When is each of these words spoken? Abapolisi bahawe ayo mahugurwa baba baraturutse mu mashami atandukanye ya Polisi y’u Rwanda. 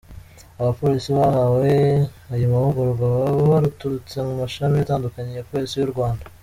Abapolisi 0.59 1.09
bahawe 1.17 1.71
ayo 2.33 2.45
mahugurwa 2.53 3.03
baba 3.13 3.43
baraturutse 3.51 4.15
mu 4.27 4.33
mashami 4.41 4.75
atandukanye 4.79 5.31
ya 5.33 5.47
Polisi 5.49 5.75
y’u 5.77 5.93
Rwanda. 5.95 6.23